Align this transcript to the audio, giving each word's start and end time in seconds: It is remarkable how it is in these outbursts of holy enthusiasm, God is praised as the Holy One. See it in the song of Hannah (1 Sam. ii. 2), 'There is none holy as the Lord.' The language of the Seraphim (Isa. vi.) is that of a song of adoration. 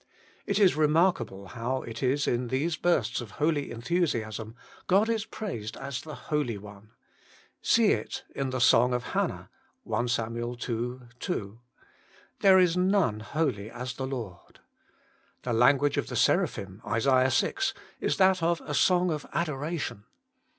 It 0.47 0.57
is 0.57 0.75
remarkable 0.75 1.49
how 1.49 1.83
it 1.83 2.01
is 2.01 2.25
in 2.25 2.47
these 2.47 2.75
outbursts 2.75 3.21
of 3.21 3.31
holy 3.33 3.69
enthusiasm, 3.69 4.55
God 4.87 5.09
is 5.09 5.25
praised 5.27 5.77
as 5.77 6.01
the 6.01 6.15
Holy 6.15 6.57
One. 6.57 6.93
See 7.61 7.91
it 7.91 8.23
in 8.33 8.49
the 8.49 8.59
song 8.59 8.95
of 8.95 9.03
Hannah 9.13 9.51
(1 9.83 10.07
Sam. 10.07 10.35
ii. 10.37 10.55
2), 10.55 11.07
'There 12.39 12.57
is 12.59 12.75
none 12.75 13.19
holy 13.19 13.69
as 13.69 13.93
the 13.93 14.07
Lord.' 14.07 14.61
The 15.43 15.53
language 15.53 15.97
of 15.97 16.07
the 16.07 16.15
Seraphim 16.15 16.81
(Isa. 16.83 17.29
vi.) 17.29 17.51
is 17.99 18.17
that 18.17 18.41
of 18.41 18.59
a 18.61 18.73
song 18.73 19.11
of 19.11 19.27
adoration. 19.33 20.05